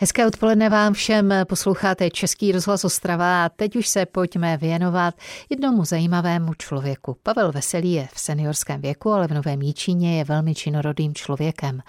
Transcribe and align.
Hezké 0.00 0.26
odpoledne 0.26 0.68
vám 0.68 0.92
všem, 0.92 1.34
posloucháte 1.48 2.10
Český 2.10 2.52
rozhlas 2.52 2.84
Ostrava 2.84 3.44
a 3.44 3.48
teď 3.48 3.76
už 3.76 3.88
se 3.88 4.06
pojďme 4.06 4.56
věnovat 4.56 5.14
jednomu 5.50 5.84
zajímavému 5.84 6.54
člověku. 6.54 7.16
Pavel 7.22 7.52
Veselý 7.52 7.92
je 7.92 8.08
v 8.12 8.20
seniorském 8.20 8.80
věku, 8.80 9.12
ale 9.12 9.28
v 9.28 9.34
Novém 9.34 9.62
Jíčíně 9.62 10.18
je 10.18 10.24
velmi 10.24 10.54
činorodým 10.54 11.14
člověkem. 11.14 11.82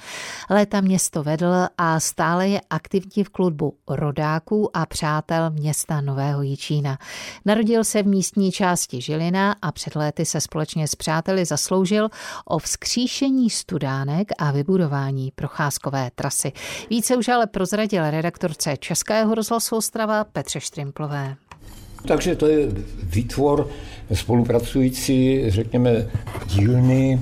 Léta 0.50 0.82
město 0.82 1.24
vedl 1.24 1.54
a 1.78 2.00
stále 2.00 2.48
je 2.48 2.62
aktivní 2.70 3.24
v 3.24 3.30
klubu 3.30 3.74
rodáků 3.88 4.78
a 4.78 4.86
přátel 4.86 5.50
města 5.50 6.02
Nového 6.02 6.42
Jíčína. 6.42 6.98
Narodil 7.46 7.84
se 7.84 8.04
v 8.04 8.08
místní 8.08 8.52
části 8.52 9.02
Žilina 9.02 9.56
a 9.62 9.72
před 9.72 9.96
léty 9.96 10.26
se 10.26 10.42
společně 10.42 10.88
s 10.88 10.96
přáteli 10.96 11.46
zasloužil 11.46 12.10
o 12.46 12.60
vzkříšení 12.60 13.50
studánek 13.50 14.28
a 14.38 14.52
vybudování 14.52 15.32
procházkové 15.36 16.12
trasy. 16.16 16.52
Více 16.90 17.18
už 17.18 17.28
ale 17.28 17.48
prozradil 17.48 17.97
poradil 17.98 18.12
redaktorce 18.12 18.78
Českého 18.78 19.36
rozhlasu 19.36 19.76
Ostrava 19.76 20.24
Petře 20.24 20.60
Štrimplové. 20.60 21.36
Takže 22.08 22.36
to 22.36 22.48
je 22.48 22.68
výtvor 23.04 23.68
spolupracující, 24.14 25.50
řekněme, 25.50 26.08
dílny 26.46 27.20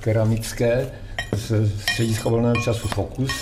keramické 0.00 0.90
z 1.32 1.72
střediska 1.80 2.28
volného 2.28 2.56
času 2.56 2.88
Focus 2.88 3.32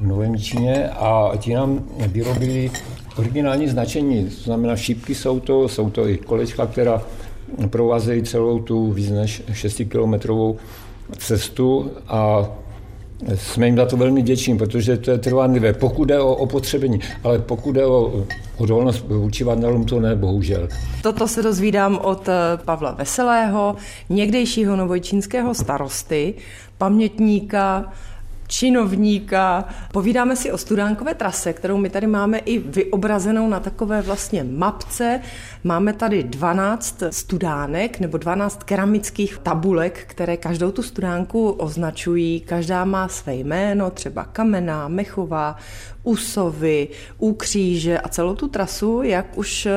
v 0.00 0.06
Novém 0.06 0.38
Číně 0.38 0.88
a 0.88 1.32
ti 1.36 1.54
nám 1.54 1.84
vyrobili 2.06 2.70
originální 3.16 3.68
značení, 3.68 4.24
to 4.24 4.42
znamená 4.42 4.76
šípky 4.76 5.14
jsou 5.14 5.40
to, 5.40 5.68
jsou 5.68 5.90
to 5.90 6.08
i 6.08 6.18
kolečka, 6.18 6.66
která 6.66 7.02
provázejí 7.70 8.22
celou 8.22 8.58
tu 8.58 8.92
víc 8.92 9.10
než 9.10 9.42
6-kilometrovou 9.52 10.56
cestu 11.18 11.90
a 12.08 12.48
jsme 13.34 13.66
jim 13.66 13.76
za 13.76 13.86
to 13.86 13.96
velmi 13.96 14.22
děční, 14.22 14.58
protože 14.58 14.96
to 14.96 15.10
je 15.10 15.18
trvanlivé, 15.18 15.72
pokud 15.72 16.04
jde 16.04 16.20
o 16.20 16.34
opotřebení, 16.34 17.00
ale 17.24 17.38
pokud 17.38 17.72
jde 17.72 17.86
o 17.86 18.24
odolnost 18.58 19.04
vůči 19.08 19.44
vandalům, 19.44 19.84
to 19.84 20.00
ne, 20.00 20.16
bohužel. 20.16 20.68
Toto 21.02 21.28
se 21.28 21.42
dozvídám 21.42 21.98
od 22.02 22.28
eh, 22.28 22.32
Pavla 22.64 22.92
Veselého, 22.92 23.76
někdejšího 24.08 24.76
novojčínského 24.76 25.54
starosty, 25.54 26.34
pamětníka, 26.78 27.92
činovníka. 28.50 29.64
Povídáme 29.92 30.36
si 30.36 30.52
o 30.52 30.58
studánkové 30.58 31.14
trase, 31.14 31.52
kterou 31.52 31.76
my 31.76 31.90
tady 31.90 32.06
máme 32.06 32.38
i 32.38 32.58
vyobrazenou 32.58 33.48
na 33.48 33.60
takové 33.60 34.02
vlastně 34.02 34.44
mapce. 34.44 35.20
Máme 35.64 35.92
tady 35.92 36.22
12 36.22 37.02
studánek 37.10 38.00
nebo 38.00 38.18
12 38.18 38.64
keramických 38.64 39.38
tabulek, 39.38 40.04
které 40.06 40.36
každou 40.36 40.70
tu 40.70 40.82
studánku 40.82 41.50
označují. 41.50 42.40
Každá 42.40 42.84
má 42.84 43.08
své 43.08 43.34
jméno, 43.34 43.90
třeba 43.90 44.24
kamená, 44.24 44.88
mechová, 44.88 45.56
Usovy, 46.02 46.88
u 47.18 47.32
kříže 47.32 47.98
a 47.98 48.08
celou 48.08 48.34
tu 48.34 48.48
trasu, 48.48 49.02
jak 49.02 49.38
už 49.38 49.68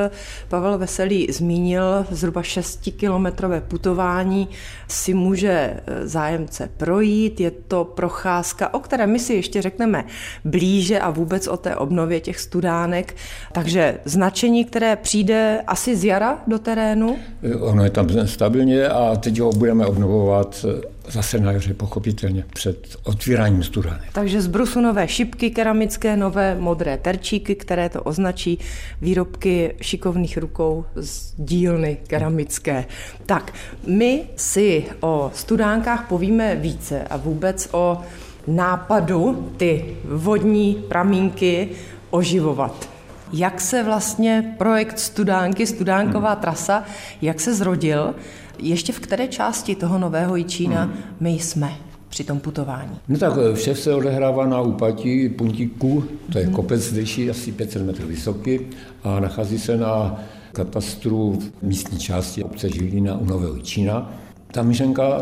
Pavel 0.48 0.78
Veselý 0.78 1.26
zmínil, 1.32 2.06
zhruba 2.10 2.42
6-kilometrové 2.42 3.60
putování 3.60 4.48
si 4.88 5.14
může 5.14 5.80
zájemce 6.02 6.70
projít. 6.76 7.40
Je 7.40 7.50
to 7.50 7.84
procházka, 7.84 8.63
o 8.68 8.78
které 8.78 9.06
my 9.06 9.18
si 9.18 9.34
ještě 9.34 9.62
řekneme 9.62 10.04
blíže 10.44 10.98
a 11.00 11.10
vůbec 11.10 11.46
o 11.46 11.56
té 11.56 11.76
obnově 11.76 12.20
těch 12.20 12.40
studánek. 12.40 13.16
Takže 13.52 13.98
značení, 14.04 14.64
které 14.64 14.96
přijde 14.96 15.62
asi 15.66 15.96
z 15.96 16.04
jara 16.04 16.38
do 16.46 16.58
terénu? 16.58 17.16
Ono 17.60 17.84
je 17.84 17.90
tam 17.90 18.08
stabilně 18.24 18.88
a 18.88 19.16
teď 19.16 19.40
ho 19.40 19.52
budeme 19.52 19.86
obnovovat 19.86 20.66
zase 21.08 21.38
na 21.40 21.52
jaře, 21.52 21.74
pochopitelně, 21.74 22.44
před 22.54 22.96
otvíráním 23.02 23.62
studánek. 23.62 24.12
Takže 24.12 24.42
z 24.42 24.46
brusu 24.46 24.80
nové 24.80 25.08
šipky 25.08 25.50
keramické, 25.50 26.16
nové 26.16 26.54
modré 26.54 26.96
terčíky, 26.96 27.54
které 27.54 27.88
to 27.88 28.02
označí 28.02 28.58
výrobky 29.00 29.74
šikovných 29.80 30.38
rukou 30.38 30.84
z 30.94 31.34
dílny 31.36 31.96
keramické. 32.06 32.84
Tak, 33.26 33.52
my 33.86 34.24
si 34.36 34.84
o 35.00 35.30
studánkách 35.34 36.08
povíme 36.08 36.56
více 36.56 37.02
a 37.02 37.16
vůbec 37.16 37.68
o 37.72 38.00
nápadu 38.46 39.52
ty 39.56 39.96
vodní 40.04 40.84
pramínky 40.88 41.68
oživovat. 42.10 42.88
Jak 43.32 43.60
se 43.60 43.82
vlastně 43.82 44.54
projekt 44.58 44.98
Studánky, 44.98 45.66
Studánková 45.66 46.32
hmm. 46.32 46.40
trasa, 46.40 46.84
jak 47.22 47.40
se 47.40 47.54
zrodil? 47.54 48.14
Ještě 48.58 48.92
v 48.92 49.00
které 49.00 49.28
části 49.28 49.74
toho 49.74 49.98
Nového 49.98 50.36
Jičína 50.36 50.82
hmm. 50.82 50.92
my 51.20 51.30
jsme? 51.30 51.72
při 52.08 52.24
tom 52.24 52.40
putování? 52.40 52.98
No 53.08 53.18
tak 53.18 53.32
eh, 53.38 53.54
vše 53.54 53.74
se 53.74 53.94
odehrává 53.94 54.46
na 54.46 54.60
úpatí 54.60 55.28
Puntíku, 55.28 56.04
to 56.32 56.38
je 56.38 56.44
hmm. 56.44 56.54
kopec 56.54 56.80
zdejší, 56.80 57.30
asi 57.30 57.52
500 57.52 57.86
metrů 57.86 58.06
vysoký 58.06 58.60
a 59.02 59.20
nachází 59.20 59.58
se 59.58 59.76
na 59.76 60.20
katastru 60.52 61.38
místní 61.62 61.98
části 61.98 62.44
obce 62.44 62.68
Žilina 62.68 63.16
u 63.16 63.24
Nového 63.24 63.54
Jičína. 63.54 64.14
Ta 64.52 64.62
myšlenka 64.62 65.20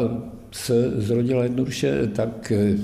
se 0.50 0.91
zrodila 1.00 1.43
jednoduše 1.43 2.06
tak, 2.06 2.53
eh, 2.53 2.77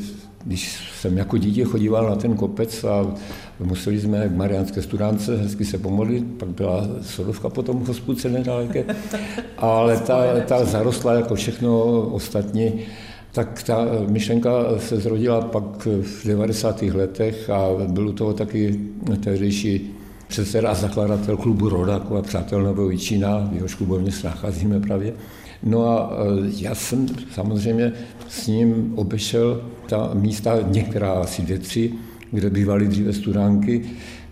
když 0.44 0.92
jsem 1.00 1.18
jako 1.18 1.38
dítě 1.38 1.64
chodíval 1.64 2.08
na 2.08 2.16
ten 2.16 2.34
kopec 2.34 2.84
a 2.84 3.14
museli 3.60 4.00
jsme 4.00 4.28
k 4.28 4.36
Mariánské 4.36 4.82
studánce 4.82 5.36
hezky 5.36 5.64
se 5.64 5.78
pomodlit, 5.78 6.24
pak 6.38 6.48
byla 6.48 6.88
sodovka 7.02 7.48
potom 7.48 7.84
v 7.84 7.88
hospůdce 7.88 8.28
nedaleké, 8.28 8.84
ale 9.58 9.96
ta, 9.96 10.40
ta 10.46 10.64
zarostla 10.64 11.12
jako 11.12 11.34
všechno 11.34 11.82
ostatní, 12.02 12.72
tak 13.32 13.62
ta 13.62 13.86
myšlenka 14.08 14.50
se 14.78 14.96
zrodila 14.96 15.40
pak 15.40 15.86
v 15.86 16.26
90. 16.26 16.82
letech 16.82 17.50
a 17.50 17.66
byl 17.88 18.08
u 18.08 18.12
toho 18.12 18.32
taky 18.32 18.80
tehdejší 19.20 19.94
předseda 20.28 20.70
a 20.70 20.74
zakladatel 20.74 21.36
klubu 21.36 21.68
Rodaku 21.68 22.16
a 22.16 22.22
přátel 22.22 22.62
Nového 22.62 22.90
Jičína, 22.90 23.48
v 23.52 23.54
jehož 23.54 23.74
klubovně 23.74 24.12
se 24.12 24.26
nacházíme 24.26 24.80
právě. 24.80 25.12
No 25.62 25.88
a 25.88 26.10
e, 26.12 26.50
já 26.58 26.74
jsem 26.74 27.06
samozřejmě 27.32 27.92
s 28.28 28.46
ním 28.46 28.92
obešel 28.96 29.62
ta 29.88 30.10
místa, 30.14 30.58
některá 30.66 31.12
asi 31.12 31.42
dvě, 31.42 31.58
tři, 31.58 31.92
kde 32.30 32.50
bývaly 32.50 32.88
dříve 32.88 33.12
studánky 33.12 33.82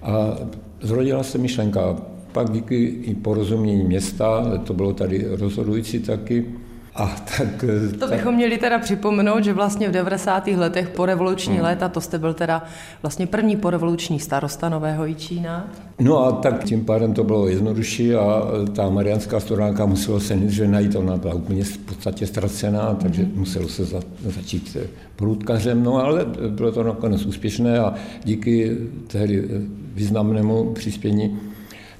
a 0.02 0.36
zrodila 0.80 1.22
se 1.22 1.38
myšlenka. 1.38 1.96
Pak 2.32 2.50
díky 2.50 2.84
i 2.84 3.14
porozumění 3.14 3.84
města, 3.84 4.58
to 4.64 4.74
bylo 4.74 4.92
tady 4.92 5.26
rozhodující 5.30 5.98
taky, 5.98 6.46
a 6.96 7.16
tak, 7.36 7.64
to 7.98 8.06
bychom 8.06 8.24
tak... 8.24 8.34
měli 8.34 8.58
teda 8.58 8.78
připomenout, 8.78 9.44
že 9.44 9.52
vlastně 9.52 9.88
v 9.88 9.92
90. 9.92 10.46
letech 10.46 10.88
po 10.88 11.06
revoluční 11.06 11.54
hmm. 11.54 11.64
léta, 11.64 11.88
to 11.88 12.00
jste 12.00 12.18
byl 12.18 12.34
teda 12.34 12.64
vlastně 13.02 13.26
první 13.26 13.56
porevoluční 13.56 14.20
starosta 14.20 14.68
Nového 14.68 15.06
Jičína. 15.06 15.70
No 16.00 16.26
a 16.26 16.32
tak 16.32 16.64
tím 16.64 16.84
pádem 16.84 17.14
to 17.14 17.24
bylo 17.24 17.48
jednodušší 17.48 18.14
a 18.14 18.42
ta 18.72 18.90
marianská 18.90 19.40
storánka 19.40 19.86
musela 19.86 20.20
se 20.20 20.36
nejdříve 20.36 20.68
najít, 20.68 20.96
ona 20.96 21.16
byla 21.16 21.34
úplně 21.34 21.64
v 21.64 21.78
podstatě 21.78 22.26
ztracená, 22.26 22.94
takže 22.94 23.22
hmm. 23.22 23.32
muselo 23.36 23.68
se 23.68 23.84
za, 23.84 24.00
začít 24.24 24.76
průdkařem, 25.16 25.82
no 25.82 26.04
ale 26.04 26.26
bylo 26.48 26.72
to 26.72 26.82
nakonec 26.82 27.26
úspěšné 27.26 27.78
a 27.78 27.94
díky 28.24 28.76
tehdy 29.06 29.48
významnému 29.94 30.72
přispění 30.72 31.38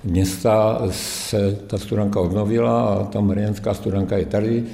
města 0.07 0.83
se 0.91 1.59
ta 1.67 1.79
studanka 1.79 2.21
obnovila 2.21 2.83
a 2.83 3.05
ta 3.05 3.21
marianská 3.21 3.75
studanka 3.75 4.17
je 4.17 4.27
tady. 4.27 4.65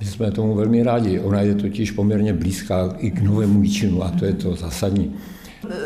My 0.00 0.06
jsme 0.06 0.30
tomu 0.30 0.54
velmi 0.54 0.82
rádi. 0.82 1.20
Ona 1.20 1.40
je 1.40 1.54
totiž 1.54 1.90
poměrně 1.90 2.32
blízká 2.32 2.94
i 2.98 3.10
k 3.10 3.22
Novému 3.22 3.62
Jíčinu 3.62 4.02
a 4.02 4.10
to 4.10 4.24
je 4.24 4.32
to 4.32 4.54
zásadní. 4.54 5.16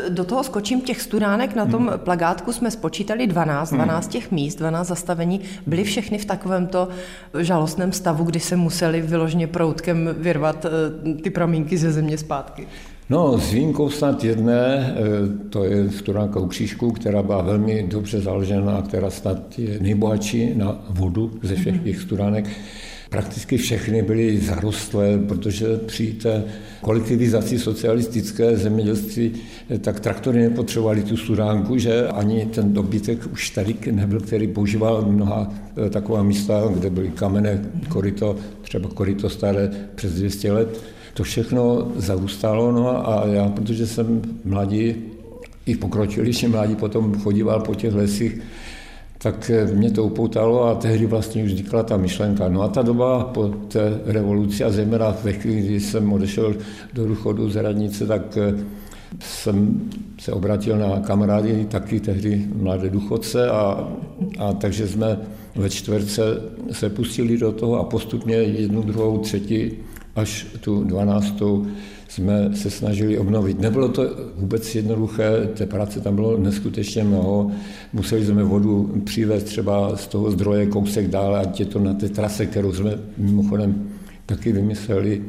Do 0.09 0.25
toho 0.25 0.43
skočím 0.43 0.81
těch 0.81 1.01
studánek. 1.01 1.55
Na 1.55 1.65
tom 1.65 1.87
hmm. 1.87 1.99
plagátku 1.99 2.53
jsme 2.53 2.71
spočítali 2.71 3.27
12, 3.27 3.73
12 3.73 4.05
hmm. 4.05 4.11
těch 4.11 4.31
míst, 4.31 4.55
12 4.55 4.87
zastavení. 4.87 5.41
Byly 5.67 5.83
všechny 5.83 6.17
v 6.17 6.25
takovémto 6.25 6.87
žalostném 7.39 7.91
stavu, 7.91 8.23
kdy 8.23 8.39
se 8.39 8.55
museli 8.55 9.01
vyložně 9.01 9.47
proutkem 9.47 10.15
vyrvat 10.17 10.65
eh, 10.65 11.13
ty 11.13 11.29
pramínky 11.29 11.77
ze 11.77 11.91
země 11.91 12.17
zpátky. 12.17 12.67
No, 13.11 13.39
s 13.39 13.51
výjimkou 13.51 13.89
snad 13.89 14.23
jedné, 14.23 14.95
eh, 14.95 15.49
to 15.49 15.63
je 15.63 15.89
studánka 15.91 16.39
u 16.39 16.47
Křížku, 16.47 16.91
která 16.91 17.23
byla 17.23 17.41
velmi 17.41 17.83
dobře 17.89 18.21
založena 18.21 18.75
a 18.75 18.81
která 18.81 19.09
snad 19.09 19.59
je 19.59 19.79
nejbohatší 19.79 20.53
na 20.55 20.85
vodu 20.89 21.31
ze 21.43 21.55
všech 21.55 21.75
mhm. 21.75 21.83
těch 21.83 22.01
studánek. 22.01 22.45
Prakticky 23.09 23.57
všechny 23.57 24.01
byly 24.01 24.37
zarostlé, 24.37 25.17
protože 25.27 25.77
při 25.85 26.13
té 26.13 26.43
kolektivizaci 26.81 27.59
socialistické 27.59 28.57
zemědělství 28.57 29.31
eh, 29.69 29.77
tak 29.77 29.99
traktory 29.99 30.41
nepotřebovali 30.41 31.03
tu 31.03 31.17
studánku, 31.17 31.77
že 31.77 32.07
ani 32.07 32.45
ten 32.45 32.73
dobytek 32.73 33.27
už 33.31 33.49
tady 33.49 33.75
nebyl, 33.91 34.19
který 34.19 34.47
používal 34.47 35.05
mnoha 35.09 35.53
eh, 35.85 35.89
taková 35.89 36.23
místa, 36.23 36.63
kde 36.73 36.89
byly 36.89 37.09
kamenné 37.09 37.61
koryto, 37.87 38.35
třeba 38.61 38.89
koryto 38.89 39.29
staré 39.29 39.71
přes 39.95 40.13
200 40.13 40.51
let 40.51 40.98
to 41.19 41.23
všechno 41.23 41.91
zarůstalo, 41.95 42.71
no 42.71 43.09
a 43.09 43.25
já, 43.25 43.49
protože 43.49 43.87
jsem 43.87 44.21
mladí, 44.45 44.95
i 45.65 45.75
pokročilejší 45.75 46.47
mladí 46.47 46.75
potom 46.75 47.19
chodíval 47.19 47.59
po 47.59 47.75
těch 47.75 47.93
lesích, 47.93 48.41
tak 49.17 49.51
mě 49.73 49.91
to 49.91 50.03
upoutalo 50.03 50.63
a 50.63 50.75
tehdy 50.75 51.05
vlastně 51.05 51.43
už 51.43 51.51
vznikla 51.51 51.83
ta 51.83 51.97
myšlenka. 51.97 52.49
No 52.49 52.61
a 52.61 52.67
ta 52.67 52.81
doba 52.81 53.23
po 53.23 53.47
té 53.67 53.99
revoluci 54.05 54.63
a 54.63 54.71
zejména 54.71 55.15
ve 55.23 55.33
chvíli, 55.33 55.61
kdy 55.61 55.79
jsem 55.79 56.13
odešel 56.13 56.55
do 56.93 57.07
důchodu 57.07 57.49
z 57.49 57.55
radnice, 57.55 58.07
tak 58.07 58.37
jsem 59.19 59.89
se 60.19 60.31
obratil 60.31 60.77
na 60.77 60.99
kamarády, 60.99 61.67
taky 61.69 61.99
tehdy 61.99 62.47
mladé 62.55 62.89
důchodce 62.89 63.49
a, 63.49 63.87
a 64.39 64.53
takže 64.53 64.87
jsme 64.87 65.19
ve 65.55 65.69
čtvrtce 65.69 66.23
se 66.71 66.89
pustili 66.89 67.37
do 67.37 67.51
toho 67.51 67.79
a 67.79 67.83
postupně 67.83 68.35
jednu, 68.35 68.81
druhou, 68.81 69.17
třetí 69.17 69.71
až 70.15 70.47
tu 70.61 70.83
dvanáctou 70.83 71.65
jsme 72.07 72.49
se 72.53 72.69
snažili 72.69 73.17
obnovit. 73.17 73.61
Nebylo 73.61 73.89
to 73.89 74.03
vůbec 74.35 74.75
jednoduché, 74.75 75.49
té 75.53 75.65
práce 75.65 76.01
tam 76.01 76.15
bylo 76.15 76.37
neskutečně 76.37 77.03
mnoho. 77.03 77.51
Museli 77.93 78.25
jsme 78.25 78.43
vodu 78.43 79.01
přivést 79.03 79.43
třeba 79.43 79.95
z 79.95 80.07
toho 80.07 80.31
zdroje 80.31 80.65
kousek 80.65 81.07
dále, 81.07 81.39
ať 81.39 81.59
je 81.59 81.65
to 81.65 81.79
na 81.79 81.93
té 81.93 82.09
trase, 82.09 82.45
kterou 82.45 82.73
jsme 82.73 82.99
mimochodem 83.17 83.89
taky 84.25 84.51
vymysleli. 84.51 85.21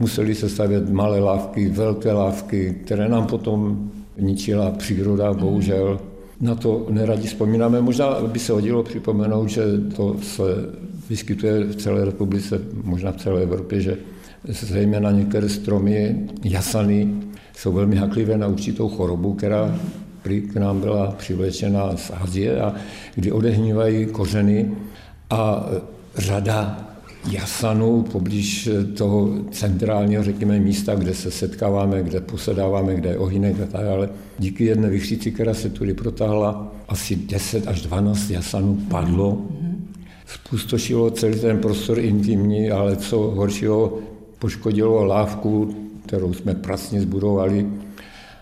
Museli 0.00 0.34
se 0.34 0.48
stavět 0.48 0.90
malé 0.90 1.20
lávky, 1.20 1.68
velké 1.68 2.12
lávky, 2.12 2.78
které 2.84 3.08
nám 3.08 3.26
potom 3.26 3.90
ničila 4.18 4.70
příroda, 4.70 5.32
bohužel. 5.32 6.00
Na 6.40 6.54
to 6.54 6.86
neradi 6.90 7.28
vzpomínáme. 7.28 7.80
Možná 7.80 8.20
by 8.20 8.38
se 8.38 8.52
hodilo 8.52 8.82
připomenout, 8.82 9.48
že 9.48 9.62
to 9.96 10.16
se 10.22 10.42
vyskytuje 11.10 11.64
v 11.64 11.76
celé 11.76 12.04
republice, 12.04 12.60
možná 12.82 13.12
v 13.12 13.16
celé 13.16 13.42
Evropě, 13.42 13.80
že 13.80 13.98
zejména 14.48 15.10
některé 15.10 15.48
stromy, 15.48 16.16
jasany, 16.44 17.14
jsou 17.56 17.72
velmi 17.72 17.96
haklivé 17.96 18.38
na 18.38 18.46
určitou 18.46 18.88
chorobu, 18.88 19.34
která 19.34 19.78
k 20.52 20.54
nám 20.54 20.80
byla 20.80 21.12
přivlečena 21.12 21.96
z 21.96 22.10
Azie 22.14 22.60
a 22.60 22.74
kdy 23.14 23.32
odehnívají 23.32 24.06
kořeny 24.06 24.70
a 25.30 25.66
řada 26.16 26.88
jasanů 27.30 28.02
poblíž 28.02 28.68
toho 28.96 29.28
centrálního, 29.50 30.22
řekněme, 30.22 30.58
místa, 30.58 30.94
kde 30.94 31.14
se 31.14 31.30
setkáváme, 31.30 32.02
kde 32.02 32.20
posedáváme, 32.20 32.94
kde 32.94 33.10
je 33.10 33.18
ohynek 33.18 33.60
a 33.60 33.66
tak 33.66 33.84
dále. 33.84 34.08
Díky 34.38 34.64
jedné 34.64 34.88
vychříci, 34.88 35.32
která 35.32 35.54
se 35.54 35.70
tudy 35.70 35.94
protáhla, 35.94 36.72
asi 36.88 37.16
10 37.16 37.68
až 37.68 37.82
12 37.82 38.30
jasanů 38.30 38.78
padlo. 38.90 39.42
Spustošilo 40.26 41.10
celý 41.10 41.40
ten 41.40 41.58
prostor 41.58 41.98
intimní, 41.98 42.70
ale 42.70 42.96
co 42.96 43.18
horšího, 43.18 43.98
poškodilo 44.44 45.04
lávku, 45.04 45.76
kterou 46.06 46.34
jsme 46.34 46.54
prasně 46.54 47.00
zbudovali. 47.00 47.66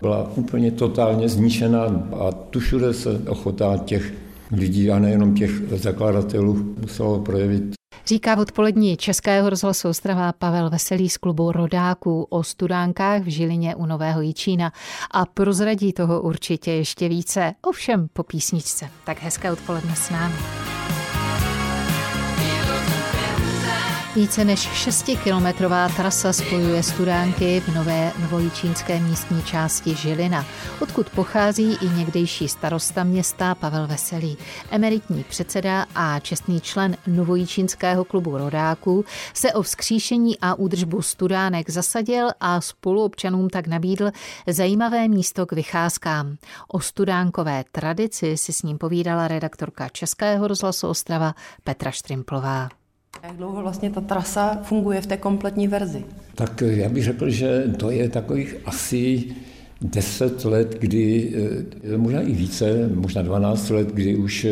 Byla 0.01 0.31
úplně 0.35 0.71
totálně 0.71 1.29
zničena 1.29 1.81
a 2.19 2.31
tu 2.31 2.59
všude 2.59 2.93
se 2.93 3.21
ochota 3.27 3.77
těch 3.77 4.13
lidí 4.51 4.91
a 4.91 4.99
nejenom 4.99 5.35
těch 5.35 5.51
zakladatelů 5.69 6.75
muselo 6.81 7.19
projevit. 7.19 7.63
Říká 8.07 8.35
v 8.35 8.39
odpolední 8.39 8.97
Českého 8.97 9.49
rozhlasu 9.49 9.89
Ostrava 9.89 10.33
Pavel 10.33 10.69
Veselý 10.69 11.09
z 11.09 11.17
klubu 11.17 11.51
Rodáků 11.51 12.27
o 12.29 12.43
studánkách 12.43 13.21
v 13.21 13.27
Žilině 13.27 13.75
u 13.75 13.85
Nového 13.85 14.21
Jičína 14.21 14.71
a 15.11 15.25
prozradí 15.25 15.93
toho 15.93 16.21
určitě 16.21 16.71
ještě 16.71 17.09
více, 17.09 17.53
ovšem 17.61 18.07
po 18.13 18.23
písničce. 18.23 18.89
Tak 19.05 19.21
hezké 19.21 19.51
odpoledne 19.51 19.95
s 19.95 20.09
námi. 20.09 20.62
Více 24.15 24.45
než 24.45 24.87
6-kilometrová 24.87 25.95
trasa 25.95 26.33
spojuje 26.33 26.83
studánky 26.83 27.59
v 27.59 27.75
nové 27.75 28.11
novojičínské 28.21 28.99
místní 28.99 29.43
části 29.43 29.95
Žilina, 29.95 30.45
odkud 30.79 31.09
pochází 31.09 31.77
i 31.81 31.89
někdejší 31.89 32.47
starosta 32.47 33.03
města 33.03 33.55
Pavel 33.55 33.87
Veselý. 33.87 34.37
Emeritní 34.71 35.23
předseda 35.23 35.85
a 35.95 36.19
čestný 36.19 36.61
člen 36.61 36.97
novojičínského 37.07 38.05
klubu 38.05 38.37
rodáků 38.37 39.05
se 39.33 39.53
o 39.53 39.61
vzkříšení 39.61 40.39
a 40.39 40.55
údržbu 40.55 41.01
studánek 41.01 41.69
zasadil 41.69 42.29
a 42.39 42.61
spoluobčanům 42.61 43.49
tak 43.49 43.67
nabídl 43.67 44.11
zajímavé 44.47 45.07
místo 45.07 45.45
k 45.45 45.51
vycházkám. 45.51 46.35
O 46.67 46.79
studánkové 46.79 47.63
tradici 47.71 48.37
si 48.37 48.53
s 48.53 48.61
ním 48.61 48.77
povídala 48.77 49.27
redaktorka 49.27 49.89
Českého 49.89 50.47
rozhlasu 50.47 50.87
Ostrava 50.87 51.35
Petra 51.63 51.91
Štrimplová. 51.91 52.82
Jak 53.21 53.37
dlouho 53.37 53.61
vlastně 53.61 53.89
ta 53.89 54.01
trasa 54.01 54.59
funguje 54.63 55.01
v 55.01 55.05
té 55.05 55.17
kompletní 55.17 55.67
verzi? 55.67 56.03
Tak 56.35 56.63
já 56.65 56.89
bych 56.89 57.03
řekl, 57.03 57.29
že 57.29 57.63
to 57.77 57.91
je 57.91 58.09
takových 58.09 58.55
asi 58.65 59.23
10 59.81 60.45
let, 60.45 60.77
kdy, 60.79 61.33
eh, 61.93 61.97
možná 61.97 62.21
i 62.21 62.31
více, 62.31 62.89
možná 62.93 63.21
12 63.21 63.69
let, 63.69 63.87
kdy 63.87 64.15
už 64.15 64.47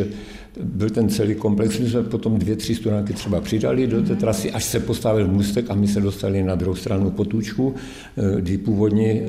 byl 0.62 0.90
ten 0.90 1.08
celý 1.08 1.34
komplex. 1.34 1.78
My 1.78 1.90
jsme 1.90 2.02
potom 2.02 2.38
dvě, 2.38 2.56
tři 2.56 2.74
studánky 2.74 3.12
třeba 3.12 3.40
přidali 3.40 3.86
do 3.86 4.02
té 4.02 4.16
trasy, 4.16 4.52
až 4.52 4.64
se 4.64 4.80
postavil 4.80 5.28
můstek 5.28 5.70
a 5.70 5.74
my 5.74 5.88
se 5.88 6.00
dostali 6.00 6.42
na 6.42 6.54
druhou 6.54 6.76
stranu 6.76 7.10
potůčku, 7.10 7.74
eh, 8.16 8.40
kdy 8.40 8.58
původní 8.58 9.20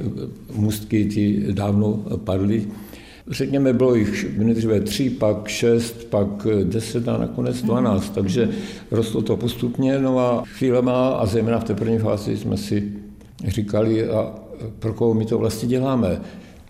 můstky 0.55 1.05
ty 1.05 1.45
dávno 1.51 1.93
padly 2.23 2.67
Řekněme, 3.27 3.73
bylo 3.73 3.95
jich 3.95 4.37
nejdříve 4.37 4.79
tři, 4.81 5.09
pak 5.09 5.47
šest, 5.47 6.09
pak 6.09 6.47
deset 6.63 7.07
a 7.07 7.17
nakonec 7.17 7.61
dvanáct, 7.61 8.09
takže 8.09 8.49
rostlo 8.91 9.21
to 9.21 9.37
postupně. 9.37 9.99
No 9.99 10.19
a 10.19 10.43
chvílema 10.45 11.09
a 11.09 11.25
zejména 11.25 11.59
v 11.59 11.63
té 11.63 11.75
první 11.75 11.99
fázi 11.99 12.37
jsme 12.37 12.57
si 12.57 12.93
říkali, 13.47 14.09
a 14.09 14.33
pro 14.79 14.93
koho 14.93 15.13
my 15.13 15.25
to 15.25 15.37
vlastně 15.37 15.69
děláme. 15.69 16.21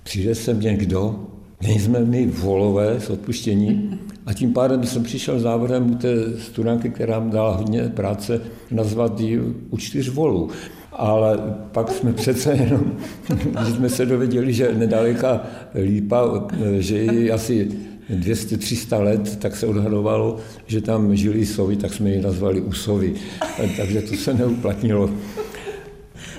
Přijde 0.03 0.35
sem 0.35 0.59
někdo, 0.59 1.15
nejsme 1.61 1.99
my 1.99 2.27
volové 2.27 2.99
s 2.99 3.09
odpuštění 3.09 3.99
a 4.25 4.33
tím 4.33 4.53
pádem 4.53 4.83
jsem 4.83 5.03
přišel 5.03 5.39
s 5.39 5.43
návrhem 5.43 5.91
u 5.91 5.95
té 5.95 6.39
studánky, 6.39 6.89
která 6.89 7.19
mi 7.19 7.31
dala 7.31 7.55
hodně 7.55 7.81
práce, 7.81 8.41
nazvat 8.71 9.19
ji 9.19 9.39
u 9.69 9.77
čtyř 9.77 10.09
volů 10.09 10.49
ale 10.95 11.39
pak 11.71 11.91
jsme 11.91 12.13
přece 12.13 12.53
jenom, 12.53 12.97
když 13.27 13.75
jsme 13.75 13.89
se 13.89 14.05
dověděli, 14.05 14.53
že 14.53 14.75
nedaleka 14.75 15.43
Lípa, 15.75 16.47
že 16.79 16.97
je 16.97 17.31
asi 17.31 17.71
200-300 18.09 19.03
let, 19.03 19.39
tak 19.39 19.55
se 19.55 19.67
odhadovalo, 19.67 20.37
že 20.67 20.81
tam 20.81 21.15
žili 21.15 21.45
sovy, 21.45 21.75
tak 21.75 21.93
jsme 21.93 22.09
ji 22.09 22.21
nazvali 22.21 22.61
Usovy. 22.61 23.13
Takže 23.77 24.01
to 24.01 24.15
se 24.15 24.33
neuplatnilo. 24.33 25.09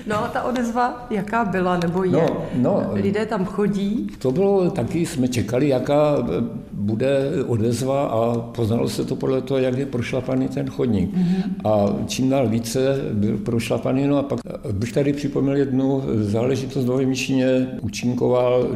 No 0.07 0.23
a 0.23 0.27
ta 0.27 0.43
odezva, 0.43 1.07
jaká 1.09 1.45
byla 1.45 1.77
nebo 1.77 2.03
je? 2.03 2.11
No, 2.11 2.45
no, 2.55 2.83
Lidé 2.93 3.25
tam 3.25 3.45
chodí? 3.45 4.07
To 4.19 4.31
bylo 4.31 4.69
taky, 4.69 5.05
jsme 5.05 5.27
čekali, 5.27 5.67
jaká 5.67 6.27
bude 6.71 7.29
odezva 7.47 8.05
a 8.05 8.39
poznalo 8.39 8.89
se 8.89 9.05
to 9.05 9.15
podle 9.15 9.41
toho, 9.41 9.57
jak 9.57 9.77
je 9.77 9.85
prošlapaný 9.85 10.47
ten 10.47 10.69
chodník. 10.69 11.15
Mm-hmm. 11.15 11.69
A 11.69 11.95
čím 12.07 12.29
dál 12.29 12.49
více 12.49 13.01
byl 13.13 13.37
prošlapaný, 13.37 14.07
no 14.07 14.17
a 14.17 14.23
pak 14.23 14.39
bych 14.71 14.93
tady 14.93 15.13
připomněl 15.13 15.55
jednu 15.55 16.03
záležitost 16.21 16.85
do 16.85 16.97
Míšině, 16.97 17.67
účinkoval 17.81 18.67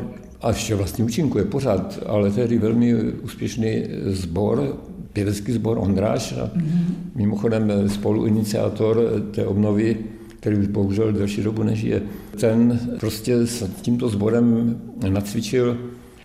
a 0.41 0.47
ještě 0.47 0.75
vlastně 0.75 1.03
účinkuje 1.03 1.45
pořád, 1.45 1.99
ale 2.05 2.31
tehdy 2.31 2.57
velmi 2.57 2.95
úspěšný 3.03 3.83
sbor, 4.05 4.77
pěvecký 5.13 5.51
sbor 5.51 5.77
Ondráš, 5.77 6.33
mm-hmm. 6.33 6.83
mimochodem 7.15 7.89
spoluiniciátor 7.89 9.03
té 9.31 9.45
obnovy 9.45 9.97
který 10.39 10.57
už 10.57 10.67
bohužel 10.67 11.11
delší 11.11 11.43
dobu 11.43 11.63
nežije. 11.63 12.01
Ten 12.39 12.79
prostě 12.99 13.47
s 13.47 13.69
tímto 13.81 14.09
sborem 14.09 14.77
nacvičil 15.09 15.77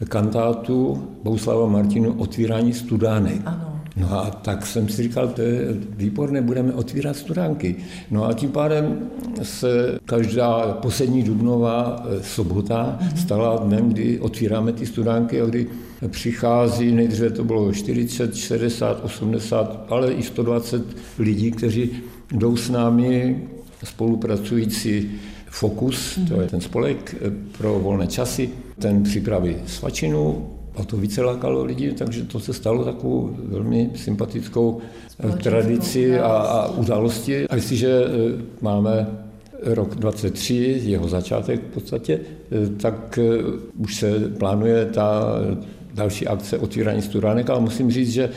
kantátu 0.08 1.08
Bouslava 1.22 1.66
Martinu 1.66 2.12
Otvírání 2.12 2.72
studánek. 2.72 3.40
Ano. 3.44 3.74
No 3.96 4.12
a 4.12 4.30
tak 4.30 4.66
jsem 4.66 4.88
si 4.88 5.02
říkal, 5.02 5.28
to 5.28 5.42
je 5.42 5.60
výborné, 5.96 6.42
budeme 6.42 6.72
otvírat 6.72 7.16
studánky. 7.16 7.76
No 8.10 8.24
a 8.24 8.32
tím 8.32 8.50
pádem 8.50 8.98
se 9.42 9.98
každá 10.04 10.78
poslední 10.82 11.22
dubnová 11.22 12.06
sobota 12.22 12.98
mhm. 13.00 13.16
stala 13.16 13.56
dnem, 13.56 13.88
kdy 13.88 14.20
otvíráme 14.20 14.72
ty 14.72 14.86
studánky 14.86 15.40
a 15.40 15.46
kdy 15.46 15.66
přichází, 16.08 16.92
nejdříve 16.92 17.30
to 17.30 17.44
bylo 17.44 17.72
40, 17.72 18.34
60, 18.36 19.04
80, 19.04 19.86
ale 19.88 20.12
i 20.12 20.22
120 20.22 20.84
lidí, 21.18 21.50
kteří 21.50 21.90
jdou 22.32 22.56
s 22.56 22.70
námi 22.70 23.42
spolupracující 23.84 25.10
Fokus, 25.54 26.18
to 26.28 26.40
je 26.40 26.48
ten 26.48 26.60
spolek 26.60 27.14
eh, 27.14 27.30
pro 27.58 27.78
volné 27.78 28.06
časy, 28.06 28.50
ten 28.78 29.02
připraví 29.02 29.56
svačinu, 29.66 30.50
a 30.74 30.84
to 30.84 30.96
více 30.96 31.22
lákalo 31.22 31.64
lidi, 31.64 31.92
takže 31.92 32.22
to 32.22 32.40
se 32.40 32.52
stalo 32.52 32.84
takovou 32.84 33.36
velmi 33.38 33.90
sympatickou 33.94 34.80
eh, 35.18 35.36
tradici 35.36 36.18
a, 36.18 36.26
a 36.26 36.70
události. 36.70 37.48
A 37.48 37.54
jestliže 37.54 38.04
eh, 38.04 38.42
máme 38.60 39.06
rok 39.62 39.94
23, 39.94 40.80
jeho 40.84 41.08
začátek 41.08 41.60
v 41.60 41.74
podstatě, 41.74 42.20
tak 42.76 43.18
už 43.78 43.94
se 43.94 44.18
plánuje 44.38 44.86
ta 44.86 45.22
další 45.94 46.26
akce 46.26 46.58
otvírání 46.58 47.02
studánek, 47.02 47.50
ale 47.50 47.60
musím 47.60 47.90
říct, 47.90 48.12
že 48.12 48.30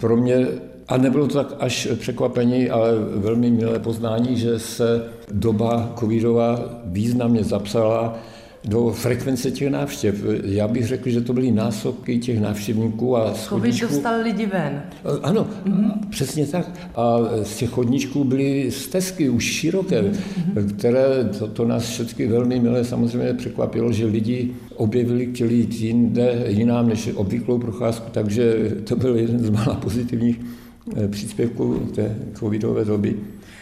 pro 0.00 0.16
mě 0.16 0.46
a 0.90 0.96
nebylo 0.96 1.28
to 1.28 1.34
tak 1.34 1.56
až 1.60 1.88
překvapení, 1.94 2.70
ale 2.70 2.90
velmi 3.14 3.50
milé 3.50 3.78
poznání, 3.78 4.36
že 4.36 4.58
se 4.58 5.04
doba 5.32 5.92
covidová 5.98 6.60
významně 6.84 7.44
zapsala 7.44 8.18
do 8.64 8.90
frekvence 8.90 9.50
těch 9.50 9.70
návštěv. 9.70 10.14
Já 10.44 10.68
bych 10.68 10.86
řekl, 10.86 11.10
že 11.10 11.20
to 11.20 11.32
byly 11.32 11.50
násobky 11.50 12.18
těch 12.18 12.40
návštěvníků 12.40 13.16
a 13.16 13.34
schodníčků. 13.34 13.86
Covid 13.86 13.96
dostal 13.96 14.22
lidi 14.22 14.46
ven. 14.46 14.82
Ano, 15.22 15.46
mm-hmm. 15.64 15.92
přesně 16.10 16.46
tak. 16.46 16.70
A 16.96 17.16
z 17.42 17.56
těch 17.56 17.70
chodníčků 17.70 18.24
byly 18.24 18.70
stezky 18.70 19.28
už 19.28 19.44
široké, 19.44 20.02
mm-hmm. 20.02 20.76
které, 20.76 21.24
to, 21.38 21.46
to 21.46 21.64
nás 21.64 21.82
všechny 21.88 22.26
velmi 22.26 22.60
milé 22.60 22.84
samozřejmě 22.84 23.34
překvapilo, 23.34 23.92
že 23.92 24.06
lidi 24.06 24.54
objevili, 24.76 25.26
chtěli 25.26 25.54
jít 25.54 25.74
jinde, 25.74 26.44
jinám 26.46 26.88
než 26.88 27.10
obvyklou 27.14 27.58
procházku, 27.58 28.10
takže 28.10 28.70
to 28.84 28.96
byl 28.96 29.16
jeden 29.16 29.38
z 29.38 29.50
mála 29.50 29.74
pozitivních 29.74 30.40
eh, 30.40 30.69
příspěvků 31.10 31.74
té 31.94 32.16
covidové 32.34 32.84
doby. 32.84 33.16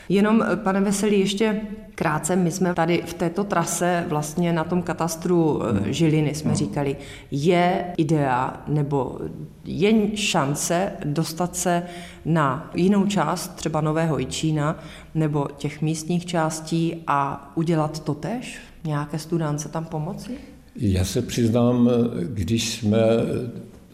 Jenom, 0.09 0.43
eh, 0.43 0.57
pane 0.57 0.81
Veselý, 0.81 1.21
ještě 1.21 1.61
krátce, 1.95 2.37
my 2.37 2.51
jsme 2.51 2.75
tady 2.75 3.03
v 3.07 3.15
této 3.15 3.45
trase 3.45 4.05
vlastně 4.09 4.53
na 4.53 4.65
tom 4.65 4.83
katastru 4.83 5.63
eh, 5.63 5.73
hmm. 5.73 5.93
Žiliny 5.93 6.35
jsme 6.35 6.51
hmm. 6.51 6.59
říkali, 6.59 6.97
je 7.31 7.85
idea 7.97 8.63
nebo 8.69 9.19
je 9.65 10.17
šance 10.17 10.93
dostat 11.05 11.57
se 11.57 11.83
na 12.25 12.71
jinou 12.75 13.07
část, 13.07 13.49
třeba 13.55 13.81
Nového 13.81 14.19
Jičína 14.19 14.79
nebo 15.15 15.49
těch 15.57 15.83
místních 15.83 16.27
částí 16.27 16.97
a 17.07 17.53
udělat 17.55 18.01
to 18.05 18.15
tež? 18.15 18.59
Nějaké 18.85 19.19
studánce 19.19 19.69
tam 19.69 19.85
pomoci? 19.85 20.33
Já 20.77 21.05
se 21.05 21.23
přiznám, 21.23 21.91
když 22.23 22.75
jsme 22.75 22.99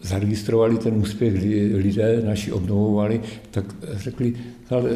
zaregistrovali 0.05 0.77
ten 0.77 0.93
úspěch, 0.93 1.33
lidé 1.73 2.21
naši 2.25 2.51
obnovovali, 2.51 3.21
tak 3.51 3.65
řekli, 3.93 4.33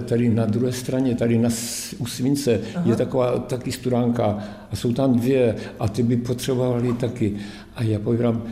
tady 0.05 0.29
na 0.29 0.45
druhé 0.45 0.71
straně, 0.71 1.15
tady 1.15 1.37
na, 1.37 1.49
u 1.97 2.05
Svince 2.05 2.61
Aha. 2.75 2.89
je 2.89 2.95
taková 2.95 3.39
taky 3.39 3.71
studánka 3.71 4.39
a 4.71 4.75
jsou 4.75 4.93
tam 4.93 5.13
dvě 5.13 5.55
a 5.79 5.87
ty 5.87 6.03
by 6.03 6.17
potřebovali 6.17 6.93
taky. 6.93 7.33
A 7.75 7.83
já 7.83 7.99
povídám, 7.99 8.43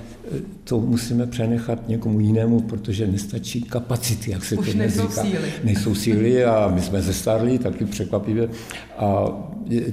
to 0.63 0.79
musíme 0.79 1.27
přenechat 1.27 1.89
někomu 1.89 2.19
jinému, 2.19 2.59
protože 2.59 3.07
nestačí 3.07 3.61
kapacity, 3.61 4.31
jak 4.31 4.45
se 4.45 4.55
Už 4.55 4.71
to 4.71 4.77
nejsou 4.77 5.01
říká. 5.01 5.21
síly. 5.21 5.47
Nejsou 5.63 5.95
síly 5.95 6.45
a 6.45 6.71
my 6.75 6.81
jsme 6.81 7.01
zestarli, 7.01 7.59
taky 7.59 7.85
překvapivě. 7.85 8.49
A 8.97 9.25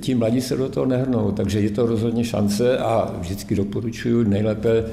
ti 0.01 0.15
mladí 0.15 0.41
se 0.41 0.57
do 0.57 0.69
toho 0.69 0.87
nehrnou, 0.87 1.33
takže 1.33 1.61
je 1.61 1.71
to 1.71 1.87
rozhodně 1.87 2.25
šance 2.25 2.79
a 2.79 3.15
vždycky 3.21 3.55
doporučuju 3.55 4.23
nejlépe 4.23 4.85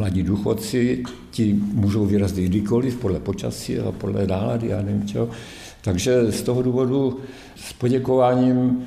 mladí 0.00 0.22
důchodci, 0.22 1.02
ti 1.30 1.56
můžou 1.72 2.06
vyrazit 2.06 2.48
kdykoliv 2.48 2.96
podle 2.96 3.20
počasí 3.20 3.78
a 3.78 3.92
podle 3.92 4.26
nálady, 4.26 4.68
já 4.68 4.82
nevím 4.82 5.06
čeho. 5.06 5.28
Takže 5.84 6.32
z 6.32 6.42
toho 6.42 6.62
důvodu 6.62 7.20
s 7.56 7.72
poděkováním 7.72 8.86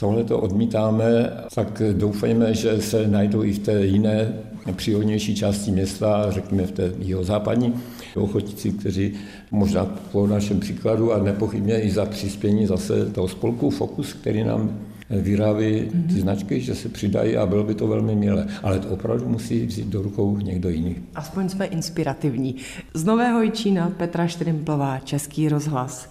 tohle 0.00 0.24
to 0.24 0.38
odmítáme, 0.38 1.32
tak 1.54 1.82
doufejme, 1.92 2.54
že 2.54 2.82
se 2.82 3.08
najdou 3.08 3.44
i 3.44 3.52
v 3.52 3.58
té 3.58 3.86
jiné 3.86 4.32
příhodnější 4.76 5.34
části 5.34 5.70
města, 5.70 6.30
řekněme 6.30 6.66
v 6.66 6.72
té 6.72 6.92
jeho 6.98 7.24
západní, 7.24 7.74
ochotníci, 8.16 8.72
kteří 8.72 9.12
možná 9.50 9.84
po 10.12 10.26
našem 10.26 10.60
příkladu 10.60 11.12
a 11.12 11.22
nepochybně 11.22 11.80
i 11.80 11.90
za 11.90 12.04
přispění 12.04 12.66
zase 12.66 13.06
toho 13.06 13.28
spolku 13.28 13.70
Fokus, 13.70 14.12
který 14.12 14.44
nám 14.44 14.78
vyrábí 15.20 15.90
ty 16.08 16.20
značky, 16.20 16.60
že 16.60 16.74
se 16.74 16.88
přidají 16.88 17.36
a 17.36 17.46
bylo 17.46 17.64
by 17.64 17.74
to 17.74 17.86
velmi 17.86 18.14
milé. 18.14 18.46
Ale 18.62 18.78
to 18.78 18.88
opravdu 18.88 19.28
musí 19.28 19.66
vzít 19.66 19.86
do 19.86 20.02
rukou 20.02 20.38
někdo 20.38 20.68
jiný. 20.68 20.96
Aspoň 21.14 21.48
jsme 21.48 21.64
inspirativní. 21.66 22.56
Z 22.94 23.04
Nového 23.04 23.42
Jičína 23.42 23.90
Petra 23.96 24.26
Štrimplová, 24.26 24.98
Český 24.98 25.48
rozhlas. 25.48 26.08